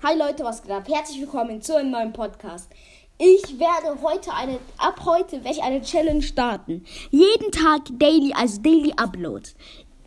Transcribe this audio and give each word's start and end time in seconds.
Hi 0.00 0.16
Leute, 0.16 0.44
was 0.44 0.62
geht 0.62 0.70
ab? 0.70 0.86
Herzlich 0.88 1.20
willkommen 1.20 1.60
zu 1.60 1.76
einem 1.76 1.90
neuen 1.90 2.12
Podcast. 2.12 2.70
Ich 3.18 3.58
werde 3.58 4.00
heute 4.00 4.32
eine, 4.32 4.60
ab 4.76 5.04
heute 5.04 5.42
werde 5.42 5.56
ich 5.56 5.62
eine 5.64 5.82
Challenge 5.82 6.22
starten. 6.22 6.84
Jeden 7.10 7.50
Tag 7.50 7.80
Daily, 7.98 8.32
also 8.32 8.62
Daily 8.62 8.92
Uploads. 8.96 9.56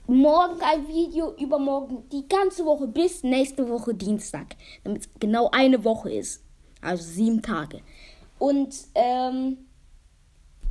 Morgen 0.08 0.62
ein 0.62 0.88
Video, 0.88 1.36
übermorgen 1.36 2.08
die 2.10 2.26
ganze 2.26 2.64
Woche 2.64 2.88
bis 2.88 3.24
nächste 3.24 3.68
Woche 3.68 3.94
Dienstag. 3.94 4.56
Damit 4.86 5.02
es 5.02 5.10
genau 5.20 5.50
eine 5.52 5.84
Woche 5.84 6.10
ist. 6.14 6.42
Also 6.82 7.04
sieben 7.04 7.42
Tage. 7.42 7.82
Und 8.40 8.74
ähm, 8.96 9.58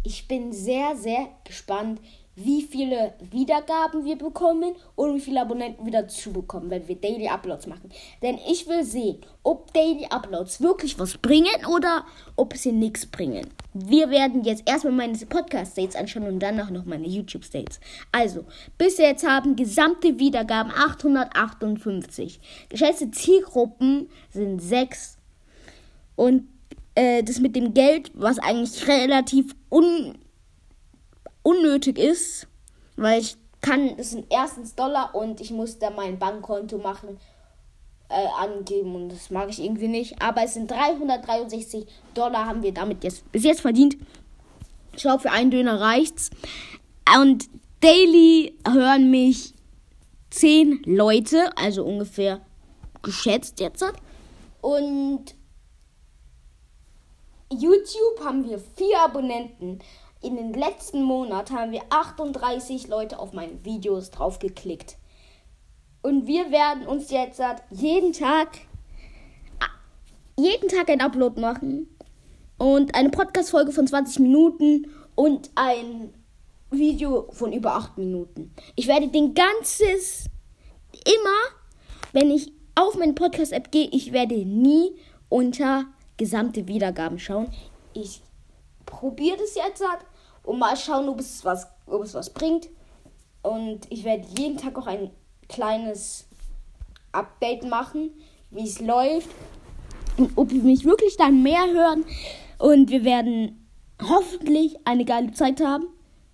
ich 0.02 0.26
bin 0.28 0.54
sehr, 0.54 0.96
sehr 0.96 1.28
gespannt, 1.44 2.00
wie 2.44 2.62
viele 2.62 3.14
Wiedergaben 3.30 4.04
wir 4.04 4.16
bekommen 4.16 4.74
und 4.96 5.14
wie 5.14 5.20
viele 5.20 5.40
Abonnenten 5.40 5.84
wir 5.84 5.92
dazu 5.92 6.32
bekommen, 6.32 6.70
wenn 6.70 6.86
wir 6.88 6.96
Daily 6.96 7.28
Uploads 7.28 7.66
machen. 7.66 7.90
Denn 8.22 8.38
ich 8.48 8.66
will 8.68 8.84
sehen, 8.84 9.18
ob 9.42 9.72
Daily 9.72 10.06
Uploads 10.10 10.60
wirklich 10.60 10.98
was 10.98 11.18
bringen 11.18 11.66
oder 11.72 12.04
ob 12.36 12.56
sie 12.56 12.72
nichts 12.72 13.06
bringen. 13.06 13.46
Wir 13.74 14.10
werden 14.10 14.44
jetzt 14.44 14.68
erstmal 14.68 14.92
meine 14.92 15.16
Podcast-States 15.16 15.96
anschauen 15.96 16.24
und 16.24 16.40
danach 16.40 16.70
noch 16.70 16.84
meine 16.84 17.06
YouTube-States. 17.06 17.80
Also, 18.12 18.44
bis 18.78 18.98
jetzt 18.98 19.26
haben 19.26 19.56
gesamte 19.56 20.18
Wiedergaben 20.18 20.72
858. 20.72 22.40
Geschätzte 22.68 23.10
Zielgruppen 23.10 24.08
sind 24.30 24.60
6. 24.60 25.18
Und 26.16 26.48
äh, 26.94 27.22
das 27.22 27.38
mit 27.38 27.56
dem 27.56 27.74
Geld, 27.74 28.10
was 28.14 28.38
eigentlich 28.38 28.86
relativ 28.86 29.54
un 29.70 30.18
unnötig 31.70 31.98
ist, 31.98 32.46
weil 32.96 33.20
ich 33.20 33.36
kann, 33.60 33.96
das 33.96 34.10
sind 34.10 34.26
erstens 34.30 34.74
Dollar 34.74 35.14
und 35.14 35.40
ich 35.40 35.50
muss 35.50 35.78
da 35.78 35.90
mein 35.90 36.18
Bankkonto 36.18 36.78
machen, 36.78 37.18
äh, 38.08 38.26
angeben 38.38 38.94
und 38.94 39.10
das 39.10 39.30
mag 39.30 39.48
ich 39.50 39.62
irgendwie 39.62 39.88
nicht. 39.88 40.20
Aber 40.20 40.42
es 40.42 40.54
sind 40.54 40.70
363 40.70 41.86
Dollar 42.14 42.46
haben 42.46 42.62
wir 42.62 42.72
damit 42.72 43.04
jetzt 43.04 43.30
bis 43.30 43.44
jetzt 43.44 43.60
verdient. 43.60 43.96
Ich 44.94 45.02
glaube, 45.02 45.22
für 45.22 45.30
einen 45.30 45.50
Döner 45.50 45.80
reicht's. 45.80 46.30
Und 47.16 47.48
daily 47.80 48.56
hören 48.66 49.10
mich 49.10 49.54
10 50.30 50.82
Leute, 50.86 51.56
also 51.56 51.84
ungefähr 51.84 52.40
geschätzt 53.02 53.60
jetzt. 53.60 53.84
Und 54.60 55.36
YouTube 57.52 58.24
haben 58.24 58.48
wir 58.48 58.58
vier 58.58 58.98
Abonnenten. 59.00 59.80
In 60.22 60.36
den 60.36 60.52
letzten 60.52 61.02
Monat 61.02 61.50
haben 61.50 61.72
wir 61.72 61.82
38 61.88 62.88
Leute 62.88 63.18
auf 63.18 63.32
meine 63.32 63.64
Videos 63.64 64.10
draufgeklickt. 64.10 64.96
Und 66.02 66.26
wir 66.26 66.50
werden 66.50 66.86
uns 66.86 67.10
jetzt 67.10 67.40
jeden 67.70 68.12
Tag 68.12 68.48
jeden 70.40 70.68
Tag 70.68 70.88
ein 70.88 71.00
Upload 71.00 71.40
machen 71.40 71.86
und 72.56 72.94
eine 72.94 73.10
Podcast 73.10 73.50
Folge 73.50 73.72
von 73.72 73.86
20 73.86 74.20
Minuten 74.20 74.90
und 75.14 75.50
ein 75.54 76.14
Video 76.70 77.28
von 77.32 77.52
über 77.52 77.74
8 77.74 77.98
Minuten. 77.98 78.54
Ich 78.74 78.86
werde 78.86 79.08
den 79.08 79.34
ganzes 79.34 80.26
immer, 81.04 81.58
wenn 82.12 82.30
ich 82.30 82.52
auf 82.74 82.96
meine 82.96 83.12
Podcast 83.12 83.52
App 83.52 83.70
gehe, 83.70 83.88
ich 83.92 84.12
werde 84.12 84.36
nie 84.46 84.92
unter 85.28 85.86
gesamte 86.16 86.66
Wiedergaben 86.66 87.18
schauen. 87.18 87.48
Ich 87.92 88.22
probiere 88.86 89.36
das 89.36 89.54
jetzt 89.54 89.82
und 90.50 90.58
mal 90.58 90.76
schauen, 90.76 91.08
ob 91.08 91.20
es 91.20 91.44
was, 91.44 91.68
ob 91.86 92.02
es 92.02 92.12
was 92.12 92.30
bringt. 92.30 92.68
Und 93.42 93.82
ich 93.88 94.02
werde 94.02 94.26
jeden 94.36 94.56
Tag 94.56 94.76
auch 94.76 94.88
ein 94.88 95.12
kleines 95.48 96.26
Update 97.12 97.62
machen, 97.62 98.10
wie 98.50 98.64
es 98.64 98.80
läuft. 98.80 99.28
Und 100.16 100.32
ob 100.34 100.50
wir 100.50 100.60
mich 100.64 100.84
wirklich 100.84 101.16
dann 101.16 101.44
mehr 101.44 101.64
hören. 101.72 102.04
Und 102.58 102.90
wir 102.90 103.04
werden 103.04 103.64
hoffentlich 104.02 104.76
eine 104.84 105.04
geile 105.04 105.30
Zeit 105.30 105.60
haben. 105.60 105.86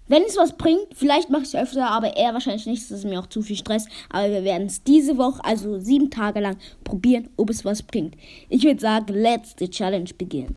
Wenn 0.09 0.23
es 0.23 0.39
was 0.39 0.57
bringt, 0.57 0.87
vielleicht 0.95 1.29
mache 1.29 1.43
ich 1.43 1.49
es 1.49 1.55
öfter, 1.55 1.91
aber 1.91 2.17
eher 2.17 2.33
wahrscheinlich 2.33 2.65
nicht. 2.65 2.91
Das 2.91 3.01
ist 3.01 3.05
mir 3.05 3.21
auch 3.21 3.27
zu 3.27 3.43
viel 3.43 3.57
Stress. 3.57 3.87
Aber 4.09 4.31
wir 4.31 4.45
werden 4.45 4.69
es 4.69 4.83
diese 4.83 5.19
Woche, 5.19 5.45
also 5.45 5.79
sieben 5.79 6.09
Tage 6.09 6.41
lang, 6.41 6.57
probieren, 6.85 7.29
ob 7.37 7.51
es 7.51 7.67
was 7.67 7.83
bringt. 7.83 8.17
Ich 8.49 8.65
würde 8.65 8.81
sagen, 8.81 9.13
let's 9.13 9.55
the 9.59 9.69
challenge 9.69 10.13
begin. 10.17 10.55